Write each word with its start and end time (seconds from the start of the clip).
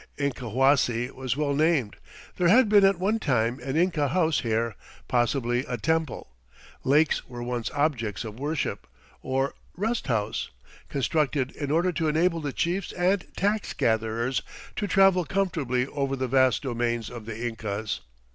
Incahuasi 0.17 1.11
was 1.11 1.37
well 1.37 1.53
named; 1.53 1.95
there 2.37 2.47
had 2.47 2.67
been 2.69 2.83
at 2.83 2.97
one 2.97 3.19
time 3.19 3.59
an 3.59 3.75
Inca 3.75 4.07
house 4.07 4.39
here, 4.39 4.75
possibly 5.07 5.59
a 5.67 5.77
temple 5.77 6.31
lakes 6.83 7.27
were 7.29 7.43
once 7.43 7.69
objects 7.69 8.23
of 8.23 8.39
worship 8.39 8.87
or 9.21 9.53
rest 9.77 10.07
house, 10.07 10.49
constructed 10.89 11.51
in 11.51 11.69
order 11.69 11.91
to 11.91 12.07
enable 12.07 12.41
the 12.41 12.51
chiefs 12.51 12.91
and 12.93 13.27
tax 13.37 13.73
gatherers 13.73 14.41
to 14.75 14.87
travel 14.87 15.23
comfortably 15.23 15.85
over 15.85 16.15
the 16.15 16.27
vast 16.27 16.63
domains 16.63 17.11
of 17.11 17.27
the 17.27 17.39
Incas. 17.45 17.99